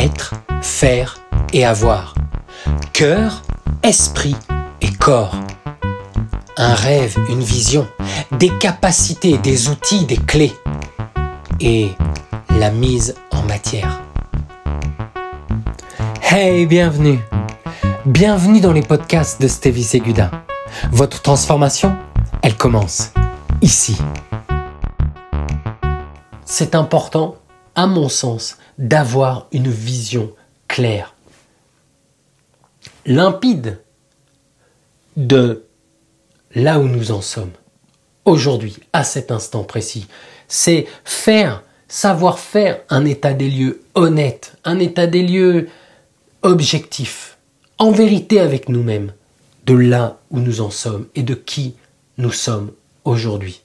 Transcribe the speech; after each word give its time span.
être, 0.00 0.34
faire 0.62 1.20
et 1.52 1.64
avoir. 1.64 2.14
Cœur, 2.92 3.42
esprit 3.82 4.36
et 4.80 4.90
corps. 4.92 5.34
Un 6.56 6.74
rêve, 6.74 7.16
une 7.28 7.42
vision, 7.42 7.86
des 8.32 8.50
capacités, 8.58 9.36
des 9.38 9.68
outils, 9.68 10.06
des 10.06 10.16
clés. 10.16 10.54
Et 11.60 11.90
la 12.58 12.70
mise 12.70 13.14
en 13.30 13.42
matière. 13.42 14.00
Hey, 16.22 16.64
bienvenue. 16.64 17.18
Bienvenue 18.06 18.60
dans 18.60 18.72
les 18.72 18.82
podcasts 18.82 19.40
de 19.42 19.48
Stevie 19.48 19.84
Seguda. 19.84 20.30
Votre 20.92 21.20
transformation, 21.20 21.94
elle 22.42 22.56
commence 22.56 23.12
ici. 23.60 23.98
C'est 26.46 26.74
important, 26.74 27.36
à 27.80 27.86
mon 27.86 28.10
sens, 28.10 28.58
d'avoir 28.76 29.46
une 29.52 29.70
vision 29.70 30.34
claire, 30.68 31.14
limpide 33.06 33.80
de 35.16 35.64
là 36.54 36.78
où 36.78 36.88
nous 36.88 37.10
en 37.10 37.22
sommes 37.22 37.52
aujourd'hui, 38.26 38.76
à 38.92 39.02
cet 39.02 39.30
instant 39.30 39.64
précis. 39.64 40.08
C'est 40.46 40.86
faire, 41.06 41.62
savoir 41.88 42.38
faire 42.38 42.82
un 42.90 43.06
état 43.06 43.32
des 43.32 43.48
lieux 43.48 43.80
honnête, 43.94 44.58
un 44.64 44.78
état 44.78 45.06
des 45.06 45.22
lieux 45.22 45.70
objectif, 46.42 47.38
en 47.78 47.92
vérité 47.92 48.40
avec 48.40 48.68
nous-mêmes, 48.68 49.14
de 49.64 49.72
là 49.72 50.18
où 50.30 50.38
nous 50.38 50.60
en 50.60 50.70
sommes 50.70 51.06
et 51.14 51.22
de 51.22 51.32
qui 51.32 51.76
nous 52.18 52.32
sommes 52.32 52.72
aujourd'hui. 53.06 53.62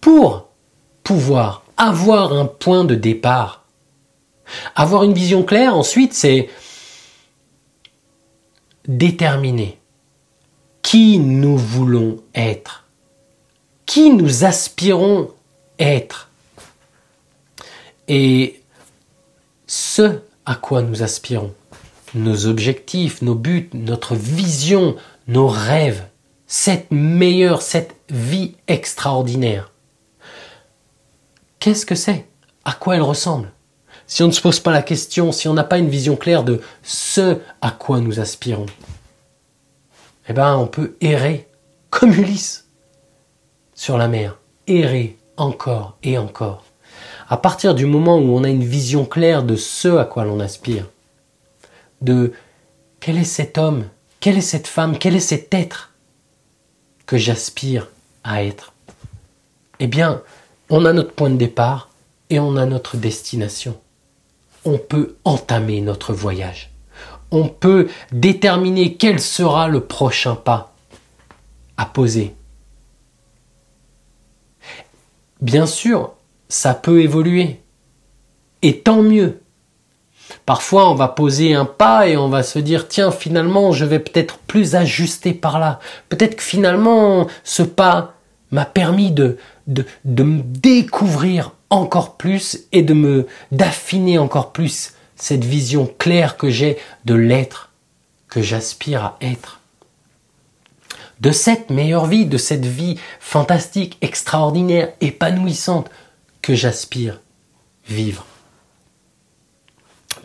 Pour 0.00 0.48
pouvoir 1.04 1.65
avoir 1.76 2.32
un 2.32 2.46
point 2.46 2.84
de 2.84 2.94
départ, 2.94 3.64
avoir 4.74 5.04
une 5.04 5.14
vision 5.14 5.42
claire, 5.42 5.76
ensuite, 5.76 6.14
c'est 6.14 6.48
déterminer 8.86 9.78
qui 10.82 11.18
nous 11.18 11.56
voulons 11.56 12.22
être, 12.34 12.84
qui 13.86 14.10
nous 14.10 14.44
aspirons 14.44 15.30
être, 15.78 16.30
et 18.08 18.60
ce 19.66 20.20
à 20.44 20.54
quoi 20.54 20.82
nous 20.82 21.02
aspirons, 21.02 21.52
nos 22.14 22.46
objectifs, 22.46 23.20
nos 23.20 23.34
buts, 23.34 23.68
notre 23.74 24.14
vision, 24.14 24.96
nos 25.26 25.48
rêves, 25.48 26.06
cette 26.46 26.92
meilleure, 26.92 27.62
cette 27.62 27.96
vie 28.08 28.54
extraordinaire. 28.68 29.72
Qu'est-ce 31.58 31.86
que 31.86 31.94
c'est? 31.94 32.26
À 32.64 32.72
quoi 32.72 32.96
elle 32.96 33.02
ressemble? 33.02 33.50
Si 34.06 34.22
on 34.22 34.28
ne 34.28 34.32
se 34.32 34.40
pose 34.40 34.60
pas 34.60 34.72
la 34.72 34.82
question, 34.82 35.32
si 35.32 35.48
on 35.48 35.54
n'a 35.54 35.64
pas 35.64 35.78
une 35.78 35.88
vision 35.88 36.16
claire 36.16 36.44
de 36.44 36.60
ce 36.82 37.38
à 37.60 37.70
quoi 37.70 38.00
nous 38.00 38.20
aspirons, 38.20 38.66
eh 40.28 40.32
ben 40.32 40.56
on 40.56 40.66
peut 40.66 40.96
errer 41.00 41.48
comme 41.90 42.12
Ulysse 42.12 42.68
sur 43.74 43.98
la 43.98 44.08
mer, 44.08 44.38
errer 44.66 45.16
encore 45.36 45.96
et 46.02 46.18
encore. 46.18 46.64
À 47.28 47.36
partir 47.36 47.74
du 47.74 47.86
moment 47.86 48.18
où 48.18 48.36
on 48.36 48.44
a 48.44 48.48
une 48.48 48.64
vision 48.64 49.04
claire 49.04 49.42
de 49.42 49.56
ce 49.56 49.96
à 49.96 50.04
quoi 50.04 50.24
l'on 50.24 50.40
aspire, 50.40 50.88
de 52.00 52.32
quel 53.00 53.18
est 53.18 53.24
cet 53.24 53.58
homme, 53.58 53.88
quelle 54.20 54.38
est 54.38 54.40
cette 54.40 54.68
femme, 54.68 54.98
quel 54.98 55.16
est 55.16 55.20
cet 55.20 55.52
être 55.52 55.92
que 57.06 57.16
j'aspire 57.16 57.88
à 58.24 58.44
être, 58.44 58.72
eh 59.78 59.86
bien, 59.86 60.22
on 60.70 60.84
a 60.84 60.92
notre 60.92 61.12
point 61.12 61.30
de 61.30 61.36
départ 61.36 61.90
et 62.30 62.38
on 62.38 62.56
a 62.56 62.66
notre 62.66 62.96
destination. 62.96 63.78
On 64.64 64.78
peut 64.78 65.16
entamer 65.24 65.80
notre 65.80 66.12
voyage. 66.12 66.70
On 67.30 67.48
peut 67.48 67.88
déterminer 68.12 68.94
quel 68.96 69.20
sera 69.20 69.68
le 69.68 69.80
prochain 69.80 70.34
pas 70.34 70.74
à 71.76 71.86
poser. 71.86 72.34
Bien 75.40 75.66
sûr, 75.66 76.12
ça 76.48 76.74
peut 76.74 77.02
évoluer. 77.02 77.60
Et 78.62 78.80
tant 78.80 79.02
mieux. 79.02 79.40
Parfois, 80.44 80.90
on 80.90 80.94
va 80.94 81.08
poser 81.08 81.54
un 81.54 81.64
pas 81.64 82.08
et 82.08 82.16
on 82.16 82.28
va 82.28 82.42
se 82.42 82.58
dire, 82.58 82.88
tiens, 82.88 83.12
finalement, 83.12 83.72
je 83.72 83.84
vais 83.84 83.98
peut-être 83.98 84.38
plus 84.38 84.74
ajuster 84.74 85.32
par 85.34 85.58
là. 85.58 85.78
Peut-être 86.08 86.36
que 86.36 86.42
finalement, 86.42 87.28
ce 87.44 87.62
pas 87.62 88.14
m'a 88.50 88.64
permis 88.64 89.12
de, 89.12 89.38
de, 89.66 89.84
me 90.04 90.42
découvrir 90.42 91.52
encore 91.70 92.16
plus 92.16 92.60
et 92.72 92.82
de 92.82 92.94
me, 92.94 93.26
d'affiner 93.52 94.18
encore 94.18 94.52
plus 94.52 94.94
cette 95.16 95.44
vision 95.44 95.92
claire 95.98 96.36
que 96.36 96.50
j'ai 96.50 96.78
de 97.04 97.14
l'être 97.14 97.70
que 98.28 98.42
j'aspire 98.42 99.04
à 99.04 99.16
être. 99.20 99.60
De 101.20 101.30
cette 101.30 101.70
meilleure 101.70 102.06
vie, 102.06 102.26
de 102.26 102.36
cette 102.36 102.66
vie 102.66 102.98
fantastique, 103.20 103.96
extraordinaire, 104.02 104.92
épanouissante 105.00 105.90
que 106.42 106.54
j'aspire 106.54 107.20
vivre. 107.88 108.26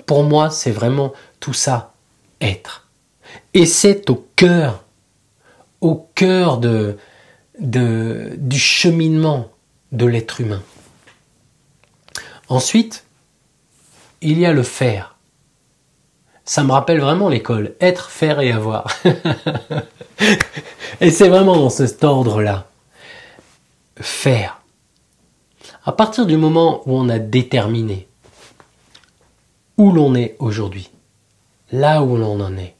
Pour 0.05 0.23
moi, 0.23 0.49
c'est 0.49 0.71
vraiment 0.71 1.13
tout 1.39 1.53
ça, 1.53 1.93
être. 2.41 2.89
Et 3.53 3.65
c'est 3.65 4.09
au 4.09 4.27
cœur, 4.35 4.83
au 5.79 5.95
cœur 6.15 6.57
de, 6.57 6.97
du 7.61 8.59
cheminement 8.59 9.49
de 9.91 10.05
l'être 10.05 10.41
humain. 10.41 10.61
Ensuite, 12.49 13.05
il 14.21 14.39
y 14.39 14.45
a 14.45 14.51
le 14.51 14.63
faire. 14.63 15.15
Ça 16.43 16.63
me 16.63 16.71
rappelle 16.71 16.99
vraiment 16.99 17.29
l'école, 17.29 17.75
être, 17.79 18.09
faire 18.09 18.39
et 18.41 18.51
avoir. 18.51 18.87
et 21.01 21.11
c'est 21.11 21.29
vraiment 21.29 21.55
dans 21.55 21.69
cet 21.69 22.03
ordre-là. 22.03 22.67
Faire. 23.97 24.61
À 25.85 25.91
partir 25.91 26.25
du 26.25 26.37
moment 26.37 26.81
où 26.85 26.97
on 26.97 27.09
a 27.09 27.19
déterminé 27.19 28.07
où 29.77 29.91
l'on 29.91 30.13
est 30.15 30.35
aujourd'hui, 30.39 30.89
là 31.71 32.03
où 32.03 32.17
l'on 32.17 32.39
en 32.39 32.57
est, 32.57 32.75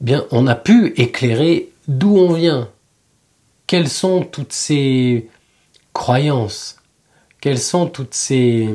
bien, 0.00 0.24
on 0.30 0.46
a 0.46 0.54
pu 0.54 0.94
éclairer 0.96 1.70
d'où 1.88 2.16
on 2.16 2.32
vient, 2.32 2.68
quelles 3.66 3.88
sont 3.88 4.22
toutes 4.22 4.52
ces 4.52 5.28
croyances, 5.92 6.76
quelles 7.40 7.58
sont 7.58 7.86
toutes 7.86 8.14
ces 8.14 8.68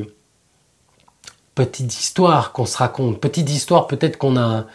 petites 1.55 1.99
histoires 1.99 2.51
qu'on 2.53 2.65
se 2.65 2.77
raconte, 2.77 3.19
petites 3.19 3.49
histoires 3.49 3.87
peut-être 3.87 4.17
qu'on 4.17 4.37
a, 4.37 4.67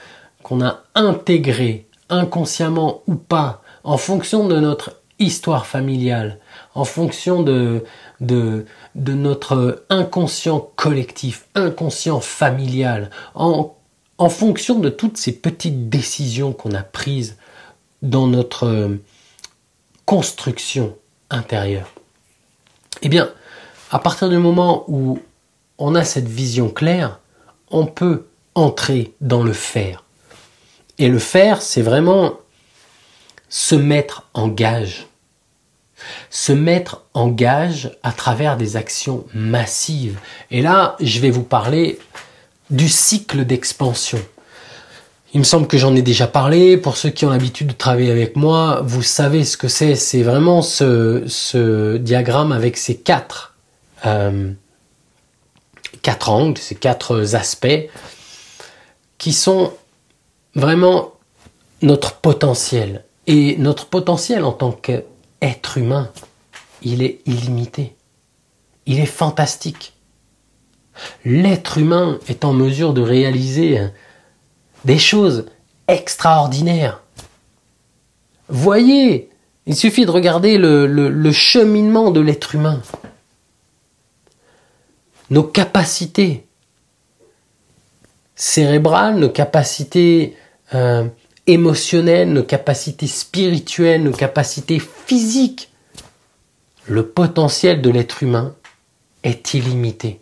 a 0.51 0.81
intégrées 0.95 1.87
inconsciemment 2.11 3.03
ou 3.07 3.15
pas, 3.15 3.63
en 3.83 3.97
fonction 3.97 4.47
de 4.47 4.59
notre 4.61 5.01
histoire 5.19 5.67
familiale, 5.67 6.39
en 6.75 6.85
fonction 6.85 7.43
de, 7.43 7.85
de, 8.21 8.67
de 8.95 9.13
notre 9.15 9.85
inconscient 9.89 10.61
collectif, 10.77 11.47
inconscient 11.55 12.21
familial, 12.21 13.11
en, 13.35 13.75
en 14.19 14.29
fonction 14.29 14.79
de 14.79 14.91
toutes 14.91 15.17
ces 15.17 15.33
petites 15.33 15.89
décisions 15.89 16.53
qu'on 16.53 16.73
a 16.73 16.83
prises 16.83 17.37
dans 18.03 18.27
notre 18.27 18.99
construction 20.05 20.97
intérieure. 21.31 21.91
Eh 23.03 23.09
bien, 23.09 23.31
à 23.91 23.99
partir 23.99 24.29
du 24.29 24.39
moment 24.39 24.85
où 24.89 25.19
on 25.79 25.95
a 25.95 26.05
cette 26.05 26.29
vision 26.29 26.69
claire, 26.69 27.21
on 27.71 27.87
peut 27.87 28.27
entrer 28.55 29.15
dans 29.21 29.43
le 29.43 29.53
faire. 29.53 30.05
Et 30.99 31.09
le 31.09 31.19
faire, 31.19 31.61
c'est 31.61 31.83
vraiment 31.83 32.35
se 33.49 33.75
mettre 33.75 34.29
en 34.35 34.49
gage 34.49 35.07
se 36.31 36.53
mettre 36.53 37.03
en 37.15 37.29
gage 37.29 37.91
à 38.03 38.13
travers 38.13 38.57
des 38.57 38.77
actions 38.77 39.25
massives. 39.35 40.19
Et 40.51 40.63
là, 40.63 40.97
je 41.01 41.21
vais 41.21 41.31
vous 41.31 41.43
parler 41.43 41.99
du 42.71 42.89
cycle 42.89 43.45
d'expansion. 43.45 44.19
Il 45.35 45.41
me 45.41 45.45
semble 45.45 45.67
que 45.67 45.79
j'en 45.79 45.97
ai 45.97 46.03
déjà 46.03 46.29
parlé. 46.29 46.77
Pour 46.77 46.97
ceux 46.97 47.11
qui 47.11 47.27
ont 47.27 47.31
l'habitude 47.31 47.67
de 47.67 47.73
travailler 47.73 48.13
avec 48.13 48.37
moi, 48.37 48.83
vous 48.85 49.03
savez 49.03 49.45
ce 49.45 49.57
que 49.57 49.67
c'est. 49.67 49.97
C'est 49.97 50.23
vraiment 50.23 50.63
ce, 50.63 51.97
diagramme 51.97 52.53
avec 52.53 52.77
ces 52.77 52.97
quatre, 52.97 53.57
euh, 54.07 54.53
quatre 56.03 56.31
angles, 56.31 56.61
ces 56.61 56.77
quatre 56.77 57.35
aspects 57.35 57.91
qui 59.19 59.33
sont 59.33 59.73
vraiment 60.55 61.15
notre 61.83 62.15
potentiel. 62.15 63.05
Et 63.27 63.57
notre 63.57 63.87
potentiel 63.87 64.45
en 64.45 64.53
tant 64.53 64.71
que 64.71 65.03
être 65.43 65.79
humain, 65.79 66.13
il 66.83 67.03
est 67.03 67.19
illimité. 67.27 67.97
Il 68.87 69.01
est 69.01 69.07
fantastique. 69.07 69.95
L'être 71.25 71.79
humain 71.79 72.21
est 72.29 72.45
en 72.45 72.53
mesure 72.53 72.93
de 72.93 73.03
réaliser 73.03 73.81
des 74.85 74.99
choses 74.99 75.47
extraordinaires. 75.89 77.03
Voyez, 78.49 79.31
il 79.67 79.75
suffit 79.75 80.05
de 80.05 80.11
regarder 80.11 80.59
le, 80.59 81.33
cheminement 81.33 82.11
de 82.11 82.21
l'être 82.21 82.55
humain. 82.55 82.83
Nos 85.31 85.43
capacités, 85.43 86.47
cérébrales, 88.35 89.17
nos 89.17 89.31
capacités 89.31 90.37
euh, 90.75 91.07
émotionnelles, 91.47 92.33
nos 92.33 92.43
capacités 92.43 93.07
spirituelles, 93.07 94.03
nos 94.03 94.13
capacités 94.13 94.79
physiques. 94.79 95.71
Le 96.87 97.07
potentiel 97.07 97.81
de 97.81 97.89
l'être 97.89 98.23
humain 98.23 98.55
est 99.23 99.55
illimité. 99.55 100.21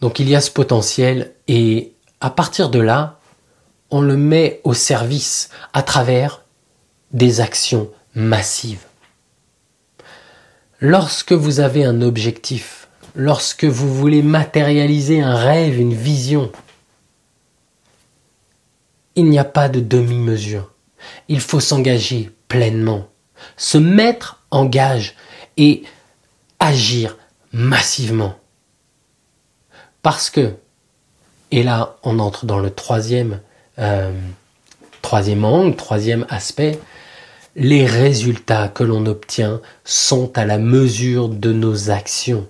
Donc 0.00 0.20
il 0.20 0.28
y 0.28 0.36
a 0.36 0.40
ce 0.40 0.52
potentiel 0.52 1.32
et 1.48 1.92
à 2.20 2.30
partir 2.30 2.70
de 2.70 2.80
là, 2.80 3.18
on 3.90 4.00
le 4.00 4.16
met 4.16 4.60
au 4.64 4.74
service 4.74 5.50
à 5.72 5.82
travers 5.82 6.42
des 7.12 7.40
actions 7.40 7.90
massives. 8.14 8.84
Lorsque 10.80 11.32
vous 11.32 11.60
avez 11.60 11.84
un 11.84 12.02
objectif, 12.02 12.88
lorsque 13.14 13.64
vous 13.64 13.92
voulez 13.92 14.22
matérialiser 14.22 15.20
un 15.20 15.34
rêve, 15.34 15.80
une 15.80 15.94
vision, 15.94 16.52
il 19.16 19.24
n'y 19.24 19.38
a 19.38 19.44
pas 19.44 19.68
de 19.68 19.80
demi-mesure. 19.80 20.72
Il 21.28 21.40
faut 21.40 21.60
s'engager 21.60 22.30
pleinement, 22.46 23.08
se 23.56 23.78
mettre 23.78 24.42
en 24.50 24.64
gage 24.66 25.16
et 25.56 25.82
agir 26.60 27.16
massivement. 27.52 28.36
Parce 30.02 30.30
que, 30.30 30.54
et 31.50 31.62
là 31.62 31.96
on 32.02 32.18
entre 32.18 32.46
dans 32.46 32.58
le 32.58 32.70
troisième, 32.70 33.40
euh, 33.78 34.12
troisième 35.02 35.44
angle, 35.44 35.76
troisième 35.76 36.26
aspect, 36.28 36.78
les 37.56 37.86
résultats 37.86 38.68
que 38.68 38.84
l'on 38.84 39.06
obtient 39.06 39.60
sont 39.84 40.36
à 40.36 40.44
la 40.44 40.58
mesure 40.58 41.28
de 41.28 41.52
nos 41.52 41.90
actions, 41.90 42.46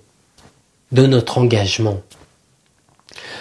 de 0.92 1.06
notre 1.06 1.38
engagement. 1.38 2.02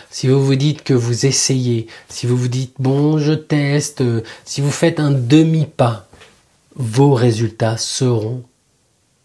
Si 0.10 0.28
vous 0.28 0.44
vous 0.44 0.56
dites 0.56 0.84
que 0.84 0.94
vous 0.94 1.26
essayez, 1.26 1.88
si 2.10 2.26
vous 2.26 2.38
vous 2.38 2.48
dites 2.48 2.76
bon 2.80 3.18
je 3.18 3.34
teste, 3.34 4.04
si 4.46 4.62
vous 4.62 4.72
faites 4.72 5.00
un 5.00 5.12
demi-pas, 5.12 6.08
vos 6.76 7.14
résultats 7.14 7.78
seront 7.78 8.44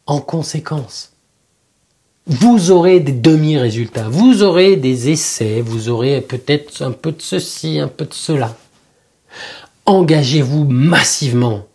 en 0.06 0.20
conséquence. 0.20 1.11
Vous 2.26 2.70
aurez 2.70 3.00
des 3.00 3.12
demi-résultats, 3.12 4.08
vous 4.08 4.44
aurez 4.44 4.76
des 4.76 5.10
essais, 5.10 5.60
vous 5.60 5.88
aurez 5.88 6.20
peut-être 6.20 6.82
un 6.82 6.92
peu 6.92 7.10
de 7.10 7.20
ceci, 7.20 7.80
un 7.80 7.88
peu 7.88 8.04
de 8.04 8.14
cela. 8.14 8.54
Engagez-vous 9.86 10.64
massivement, 10.64 11.66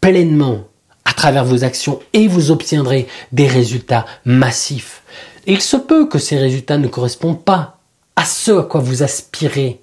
pleinement, 0.00 0.64
à 1.04 1.12
travers 1.12 1.44
vos 1.44 1.62
actions 1.62 2.00
et 2.12 2.26
vous 2.26 2.50
obtiendrez 2.50 3.06
des 3.30 3.46
résultats 3.46 4.06
massifs. 4.24 5.02
il 5.46 5.60
se 5.60 5.76
peut 5.76 6.08
que 6.08 6.18
ces 6.18 6.38
résultats 6.38 6.78
ne 6.78 6.88
correspondent 6.88 7.44
pas 7.44 7.78
à 8.16 8.24
ce 8.24 8.58
à 8.58 8.62
quoi 8.62 8.80
vous 8.80 9.02
aspirez, 9.02 9.80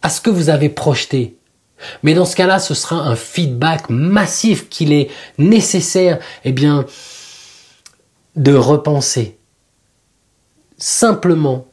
à 0.00 0.08
ce 0.08 0.20
que 0.20 0.30
vous 0.30 0.48
avez 0.48 0.68
projeté. 0.68 1.36
Mais 2.02 2.14
dans 2.14 2.24
ce 2.24 2.36
cas-là, 2.36 2.58
ce 2.58 2.74
sera 2.74 2.96
un 2.96 3.16
feedback 3.16 3.90
massif 3.90 4.68
qu'il 4.68 4.92
est 4.92 5.10
nécessaire, 5.36 6.18
eh 6.44 6.52
bien, 6.52 6.86
de 8.36 8.54
repenser, 8.54 9.36
simplement 10.82 11.64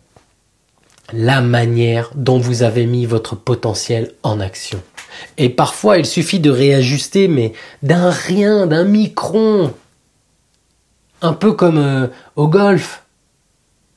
la 1.14 1.42
manière 1.42 2.12
dont 2.14 2.38
vous 2.38 2.62
avez 2.62 2.86
mis 2.86 3.08
votre 3.08 3.36
potentiel 3.36 4.14
en 4.22 4.40
action. 4.40 4.80
Et 5.40 5.50
parfois, 5.50 5.98
il 5.98 6.06
suffit 6.06 6.40
de 6.40 6.52
réajuster, 6.52 7.28
mais 7.28 7.54
d'un 7.82 8.12
rien, 8.12 8.68
d'un 8.68 8.84
micron. 8.84 9.74
Un 11.24 11.34
peu 11.34 11.54
comme 11.54 11.80
euh, 11.80 12.08
au 12.36 12.48
golf. 12.48 13.04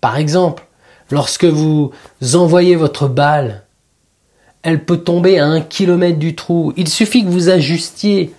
Par 0.01 0.17
exemple, 0.17 0.65
lorsque 1.11 1.45
vous 1.45 1.93
envoyez 2.33 2.75
votre 2.75 3.07
balle, 3.07 3.65
elle 4.63 4.83
peut 4.83 4.97
tomber 4.97 5.39
à 5.39 5.47
un 5.47 5.61
kilomètre 5.61 6.19
du 6.19 6.35
trou. 6.35 6.73
Il 6.79 6.89
suffit 6.89 7.23
que 7.23 7.31
vous 7.31 7.51
ajustiez 7.51 8.35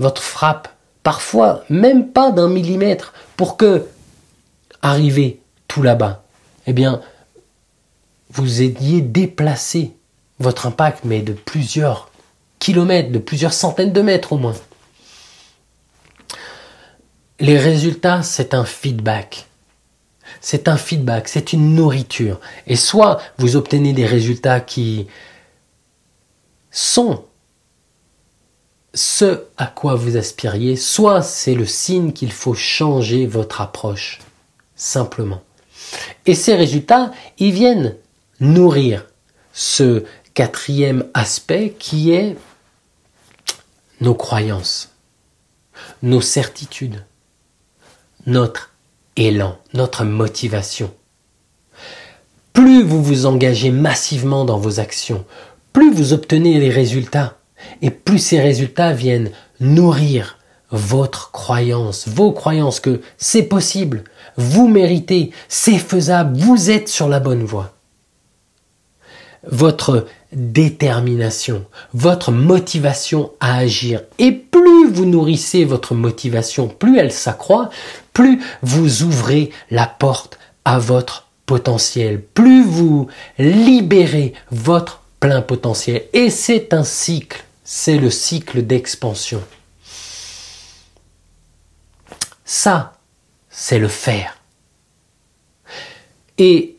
votre 0.00 0.22
frappe, 0.22 0.68
parfois 1.04 1.62
même 1.70 2.08
pas 2.08 2.32
d'un 2.32 2.48
millimètre, 2.48 3.12
pour 3.36 3.56
que, 3.56 3.86
arriver 4.82 5.41
là-bas, 5.80 6.24
eh 6.66 6.74
bien, 6.74 7.00
vous 8.30 8.60
ayez 8.60 9.00
déplacé 9.00 9.92
votre 10.38 10.66
impact, 10.66 11.04
mais 11.04 11.22
de 11.22 11.32
plusieurs 11.32 12.10
kilomètres, 12.58 13.12
de 13.12 13.18
plusieurs 13.18 13.52
centaines 13.52 13.92
de 13.92 14.02
mètres 14.02 14.32
au 14.32 14.38
moins. 14.38 14.54
Les 17.40 17.58
résultats, 17.58 18.22
c'est 18.22 18.54
un 18.54 18.64
feedback. 18.64 19.46
C'est 20.40 20.68
un 20.68 20.76
feedback, 20.76 21.28
c'est 21.28 21.52
une 21.52 21.74
nourriture. 21.74 22.40
Et 22.66 22.76
soit 22.76 23.20
vous 23.38 23.56
obtenez 23.56 23.92
des 23.92 24.06
résultats 24.06 24.60
qui 24.60 25.06
sont 26.70 27.24
ce 28.94 29.44
à 29.56 29.66
quoi 29.66 29.94
vous 29.94 30.16
aspiriez, 30.16 30.76
soit 30.76 31.22
c'est 31.22 31.54
le 31.54 31.66
signe 31.66 32.12
qu'il 32.12 32.32
faut 32.32 32.54
changer 32.54 33.26
votre 33.26 33.60
approche, 33.60 34.20
simplement. 34.74 35.42
Et 36.26 36.34
ces 36.34 36.54
résultats, 36.54 37.10
ils 37.38 37.52
viennent 37.52 37.96
nourrir 38.40 39.06
ce 39.52 40.04
quatrième 40.34 41.04
aspect 41.14 41.74
qui 41.78 42.12
est 42.12 42.36
nos 44.00 44.14
croyances, 44.14 44.90
nos 46.02 46.20
certitudes, 46.20 47.04
notre 48.26 48.72
élan, 49.16 49.58
notre 49.74 50.04
motivation. 50.04 50.92
Plus 52.52 52.82
vous 52.82 53.02
vous 53.02 53.26
engagez 53.26 53.70
massivement 53.70 54.44
dans 54.44 54.58
vos 54.58 54.80
actions, 54.80 55.24
plus 55.72 55.92
vous 55.92 56.12
obtenez 56.12 56.58
les 56.58 56.70
résultats, 56.70 57.38
et 57.80 57.90
plus 57.90 58.18
ces 58.18 58.40
résultats 58.40 58.92
viennent 58.92 59.30
nourrir 59.60 60.38
votre 60.72 61.30
croyance, 61.30 62.08
vos 62.08 62.32
croyances 62.32 62.80
que 62.80 63.00
c'est 63.18 63.44
possible, 63.44 64.04
vous 64.36 64.66
méritez, 64.66 65.30
c'est 65.48 65.78
faisable, 65.78 66.36
vous 66.38 66.70
êtes 66.70 66.88
sur 66.88 67.08
la 67.08 67.20
bonne 67.20 67.44
voie. 67.44 67.74
Votre 69.44 70.06
détermination, 70.32 71.64
votre 71.92 72.32
motivation 72.32 73.32
à 73.40 73.56
agir. 73.58 74.02
Et 74.18 74.32
plus 74.32 74.90
vous 74.90 75.04
nourrissez 75.04 75.64
votre 75.64 75.94
motivation, 75.94 76.68
plus 76.68 76.98
elle 76.98 77.12
s'accroît, 77.12 77.70
plus 78.12 78.40
vous 78.62 79.02
ouvrez 79.02 79.50
la 79.70 79.86
porte 79.86 80.38
à 80.64 80.78
votre 80.78 81.28
potentiel, 81.44 82.22
plus 82.22 82.64
vous 82.64 83.08
libérez 83.38 84.32
votre 84.50 85.02
plein 85.20 85.42
potentiel. 85.42 86.04
Et 86.12 86.30
c'est 86.30 86.72
un 86.72 86.84
cycle, 86.84 87.44
c'est 87.64 87.98
le 87.98 88.10
cycle 88.10 88.62
d'expansion. 88.62 89.42
Ça, 92.44 92.94
c'est 93.50 93.78
le 93.78 93.88
faire. 93.88 94.38
Et 96.38 96.76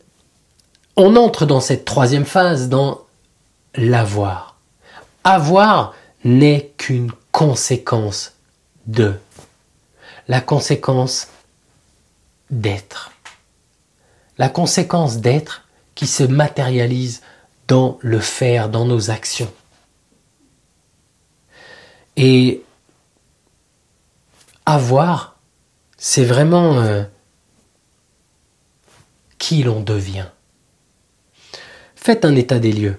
on 0.96 1.16
entre 1.16 1.46
dans 1.46 1.60
cette 1.60 1.84
troisième 1.84 2.24
phase, 2.24 2.68
dans 2.68 3.04
l'avoir. 3.74 4.56
Avoir 5.24 5.94
n'est 6.24 6.72
qu'une 6.76 7.12
conséquence 7.32 8.34
de. 8.86 9.14
La 10.28 10.40
conséquence 10.40 11.28
d'être. 12.50 13.12
La 14.38 14.48
conséquence 14.48 15.18
d'être 15.18 15.66
qui 15.94 16.06
se 16.06 16.24
matérialise 16.24 17.22
dans 17.68 17.98
le 18.00 18.20
faire, 18.20 18.68
dans 18.68 18.84
nos 18.84 19.10
actions. 19.10 19.52
Et 22.16 22.62
avoir, 24.66 25.33
c'est 26.06 26.24
vraiment 26.24 26.80
euh, 26.80 27.02
qui 29.38 29.62
l'on 29.62 29.80
devient. 29.80 30.26
Faites 31.96 32.26
un 32.26 32.36
état 32.36 32.58
des 32.58 32.72
lieux. 32.72 32.98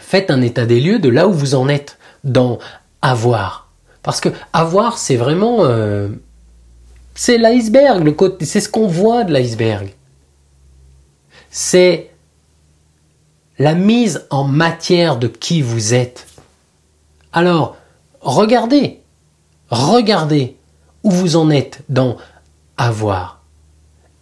Faites 0.00 0.30
un 0.30 0.42
état 0.42 0.66
des 0.66 0.82
lieux 0.82 0.98
de 0.98 1.08
là 1.08 1.26
où 1.26 1.32
vous 1.32 1.54
en 1.54 1.66
êtes 1.66 1.96
dans 2.22 2.58
avoir. 3.00 3.70
Parce 4.02 4.20
que 4.20 4.28
avoir, 4.52 4.98
c'est 4.98 5.16
vraiment... 5.16 5.64
Euh, 5.64 6.10
c'est 7.14 7.38
l'iceberg, 7.38 8.14
c'est 8.42 8.60
ce 8.60 8.68
qu'on 8.68 8.86
voit 8.86 9.24
de 9.24 9.32
l'iceberg. 9.32 9.94
C'est 11.50 12.10
la 13.58 13.74
mise 13.74 14.26
en 14.28 14.44
matière 14.44 15.16
de 15.16 15.26
qui 15.26 15.62
vous 15.62 15.94
êtes. 15.94 16.26
Alors, 17.32 17.78
regardez, 18.20 19.00
regardez 19.70 20.58
où 21.04 21.10
vous 21.10 21.36
en 21.36 21.50
êtes 21.50 21.82
dans 21.88 22.16
avoir. 22.76 23.42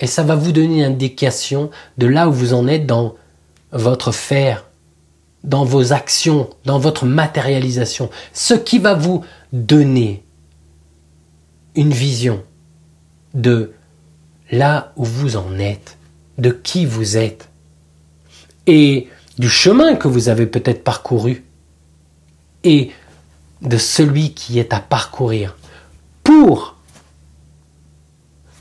Et 0.00 0.06
ça 0.06 0.22
va 0.22 0.34
vous 0.34 0.52
donner 0.52 0.78
une 0.78 0.92
indication 0.92 1.70
de 1.96 2.06
là 2.06 2.28
où 2.28 2.32
vous 2.32 2.52
en 2.52 2.68
êtes 2.68 2.86
dans 2.86 3.14
votre 3.70 4.12
faire, 4.12 4.66
dans 5.44 5.64
vos 5.64 5.92
actions, 5.92 6.50
dans 6.64 6.78
votre 6.78 7.06
matérialisation. 7.06 8.10
Ce 8.34 8.54
qui 8.54 8.78
va 8.78 8.94
vous 8.94 9.24
donner 9.52 10.22
une 11.74 11.92
vision 11.92 12.42
de 13.32 13.72
là 14.50 14.92
où 14.96 15.04
vous 15.04 15.36
en 15.36 15.58
êtes, 15.58 15.96
de 16.36 16.50
qui 16.50 16.84
vous 16.84 17.16
êtes. 17.16 17.48
et 18.66 19.08
du 19.38 19.48
chemin 19.48 19.96
que 19.96 20.08
vous 20.08 20.28
avez 20.28 20.46
peut-être 20.46 20.84
parcouru 20.84 21.42
et 22.64 22.90
de 23.62 23.78
celui 23.78 24.34
qui 24.34 24.58
est 24.58 24.74
à 24.74 24.80
parcourir 24.80 25.56
pour 26.22 26.76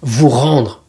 vous 0.02 0.30
rendre 0.30 0.84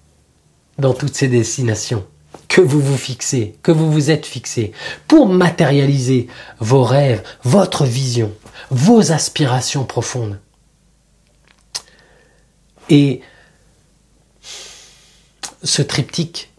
dans 0.79 0.95
toutes 0.95 1.15
ces 1.15 1.29
destinations 1.29 2.05
que 2.49 2.61
vous 2.61 2.81
vous 2.81 2.99
fixez, 2.99 3.57
que 3.63 3.73
vous 3.73 3.91
vous 3.91 4.11
êtes 4.11 4.27
fixé, 4.27 4.73
pour 5.09 5.27
matérialiser 5.27 6.29
vos 6.59 6.85
rêves, 6.85 7.23
votre 7.45 7.85
vision, 7.85 8.33
vos 8.71 9.13
aspirations 9.13 9.85
profondes. 9.85 10.39
Et 12.91 13.23
ce 15.63 15.81
triptyque, 15.81 16.51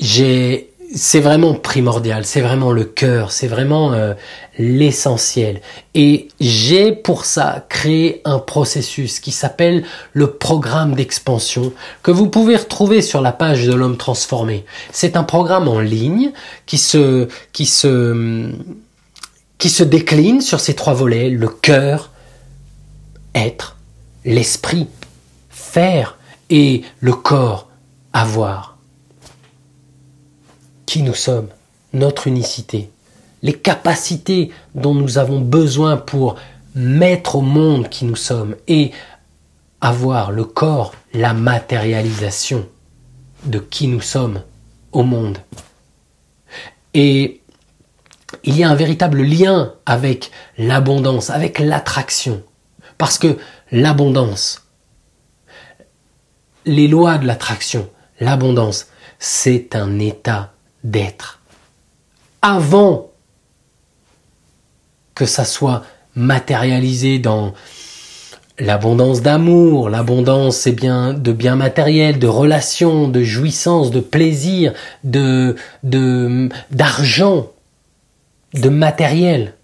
j'ai 0.00 0.71
c'est 0.94 1.20
vraiment 1.20 1.54
primordial, 1.54 2.24
c'est 2.24 2.40
vraiment 2.40 2.72
le 2.72 2.84
cœur, 2.84 3.32
c'est 3.32 3.46
vraiment 3.46 3.92
euh, 3.92 4.14
l'essentiel. 4.58 5.60
Et 5.94 6.28
j'ai 6.40 6.92
pour 6.92 7.24
ça 7.24 7.64
créé 7.68 8.20
un 8.24 8.38
processus 8.38 9.20
qui 9.20 9.30
s'appelle 9.30 9.84
le 10.12 10.32
programme 10.32 10.94
d'expansion 10.94 11.72
que 12.02 12.10
vous 12.10 12.28
pouvez 12.28 12.56
retrouver 12.56 13.00
sur 13.00 13.20
la 13.20 13.32
page 13.32 13.66
de 13.66 13.74
l'homme 13.74 13.96
transformé. 13.96 14.64
C'est 14.92 15.16
un 15.16 15.24
programme 15.24 15.68
en 15.68 15.80
ligne 15.80 16.32
qui 16.66 16.78
se, 16.78 17.28
qui 17.52 17.66
se, 17.66 18.50
qui 19.58 19.70
se 19.70 19.84
décline 19.84 20.40
sur 20.40 20.60
ces 20.60 20.74
trois 20.74 20.94
volets, 20.94 21.30
le 21.30 21.48
cœur, 21.48 22.10
être, 23.34 23.76
l'esprit, 24.24 24.88
faire 25.48 26.18
et 26.50 26.82
le 27.00 27.14
corps, 27.14 27.68
avoir 28.12 28.71
qui 30.92 31.02
nous 31.02 31.14
sommes, 31.14 31.48
notre 31.94 32.26
unicité, 32.26 32.90
les 33.40 33.54
capacités 33.54 34.50
dont 34.74 34.92
nous 34.92 35.16
avons 35.16 35.40
besoin 35.40 35.96
pour 35.96 36.36
mettre 36.74 37.36
au 37.36 37.40
monde 37.40 37.88
qui 37.88 38.04
nous 38.04 38.14
sommes 38.14 38.56
et 38.68 38.90
avoir 39.80 40.32
le 40.32 40.44
corps, 40.44 40.94
la 41.14 41.32
matérialisation 41.32 42.68
de 43.44 43.58
qui 43.58 43.86
nous 43.86 44.02
sommes 44.02 44.42
au 44.92 45.02
monde. 45.02 45.38
Et 46.92 47.40
il 48.44 48.58
y 48.58 48.62
a 48.62 48.68
un 48.68 48.74
véritable 48.74 49.22
lien 49.22 49.72
avec 49.86 50.30
l'abondance, 50.58 51.30
avec 51.30 51.58
l'attraction. 51.58 52.42
Parce 52.98 53.16
que 53.16 53.38
l'abondance, 53.70 54.66
les 56.66 56.86
lois 56.86 57.16
de 57.16 57.26
l'attraction, 57.26 57.88
l'abondance, 58.20 58.88
c'est 59.18 59.74
un 59.74 59.98
état 59.98 60.52
d'être. 60.84 61.40
Avant 62.40 63.10
que 65.14 65.26
ça 65.26 65.44
soit 65.44 65.84
matérialisé 66.14 67.18
dans 67.18 67.54
l'abondance 68.58 69.22
d'amour, 69.22 69.88
l'abondance 69.88 70.68
bien 70.68 71.14
de 71.14 71.32
biens 71.32 71.56
matériels, 71.56 72.18
de 72.18 72.26
relations, 72.26 73.08
de 73.08 73.22
jouissance, 73.22 73.90
de 73.90 74.00
plaisir, 74.00 74.72
de 75.04 75.56
d'argent, 75.82 77.50
de 78.54 78.68
matériel. 78.68 79.54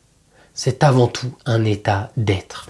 C'est 0.54 0.82
avant 0.82 1.06
tout 1.06 1.32
un 1.46 1.64
état 1.64 2.10
d'être. 2.16 2.68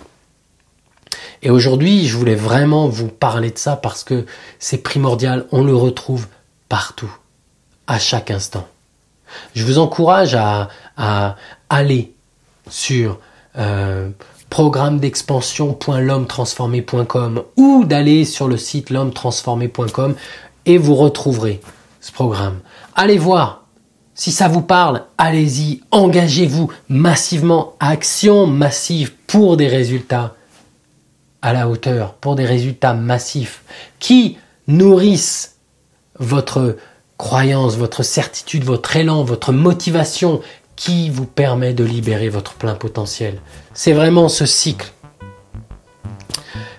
Et 1.42 1.50
aujourd'hui, 1.50 2.06
je 2.06 2.16
voulais 2.16 2.34
vraiment 2.34 2.88
vous 2.88 3.08
parler 3.08 3.50
de 3.50 3.58
ça 3.58 3.76
parce 3.76 4.04
que 4.04 4.26
c'est 4.58 4.82
primordial, 4.82 5.46
on 5.52 5.62
le 5.62 5.74
retrouve 5.74 6.26
partout 6.68 7.10
à 7.88 7.98
chaque 7.98 8.30
instant. 8.30 8.68
Je 9.56 9.64
vous 9.64 9.78
encourage 9.78 10.36
à, 10.36 10.68
aller 11.70 12.12
sur 12.70 13.18
euh, 13.56 14.10
programme 14.50 15.00
d'expansion.l'homme-transformé.com 15.00 17.42
ou 17.56 17.84
d'aller 17.84 18.24
sur 18.24 18.48
le 18.48 18.56
site 18.56 18.88
l'homme-transformé.com 18.90 20.14
et 20.66 20.78
vous 20.78 20.94
retrouverez 20.94 21.60
ce 22.00 22.12
programme. 22.12 22.60
Allez 22.94 23.18
voir. 23.18 23.64
Si 24.14 24.30
ça 24.32 24.48
vous 24.48 24.62
parle, 24.62 25.02
allez-y, 25.16 25.82
engagez-vous 25.92 26.72
massivement, 26.88 27.74
action 27.78 28.48
massive 28.48 29.12
pour 29.28 29.56
des 29.56 29.68
résultats 29.68 30.34
à 31.40 31.52
la 31.52 31.68
hauteur, 31.68 32.14
pour 32.14 32.34
des 32.34 32.44
résultats 32.44 32.94
massifs 32.94 33.62
qui 34.00 34.36
nourrissent 34.66 35.58
votre 36.18 36.76
croyance, 37.18 37.76
votre 37.76 38.04
certitude, 38.04 38.64
votre 38.64 38.96
élan, 38.96 39.24
votre 39.24 39.52
motivation 39.52 40.40
qui 40.76 41.10
vous 41.10 41.26
permet 41.26 41.74
de 41.74 41.84
libérer 41.84 42.28
votre 42.28 42.54
plein 42.54 42.76
potentiel. 42.76 43.40
C'est 43.74 43.92
vraiment 43.92 44.28
ce 44.28 44.46
cycle. 44.46 44.92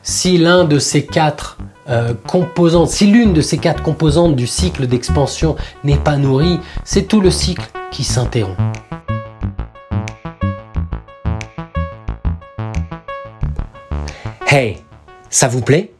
Si 0.01 0.38
l'un 0.38 0.63
de 0.63 0.79
ces 0.79 1.05
quatre 1.05 1.58
euh, 1.89 2.13
composantes, 2.25 2.89
si 2.89 3.08
l'une 3.08 3.34
de 3.34 3.41
ces 3.41 3.58
quatre 3.58 3.84
composantes 3.84 4.36
du 4.36 4.48
cycle 4.48 4.88
d'expansion 4.88 5.58
n'est 5.84 5.98
pas 5.98 6.15
nourrie, 6.15 6.60
c'est 6.86 7.03
tout 7.03 7.19
le 7.19 7.29
cycle 7.29 7.69
qui 7.91 8.05
s'interrompt. 8.05 8.58
Hey, 14.48 14.77
ça 15.29 15.48
vous 15.48 15.62
plaît? 15.62 15.91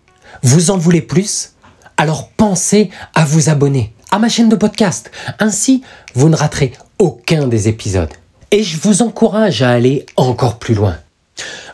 Vous 0.42 0.72
en 0.72 0.78
voulez 0.78 1.02
plus? 1.02 1.54
Alors 1.98 2.30
pensez 2.30 2.90
à 3.14 3.26
vous 3.26 3.50
abonner 3.50 3.94
à 4.12 4.20
ma 4.20 4.30
chaîne 4.30 4.50
de 4.50 4.56
podcast. 4.56 5.12
Ainsi, 5.40 5.84
vous 6.16 6.30
ne 6.30 6.36
raterez 6.36 6.74
aucun 6.98 7.48
des 7.48 7.68
épisodes. 7.68 8.10
Et 8.52 8.64
je 8.64 8.80
vous 8.80 9.02
encourage 9.02 9.62
à 9.62 9.72
aller 9.72 10.06
encore 10.18 10.60
plus 10.60 10.76
loin. 10.76 10.98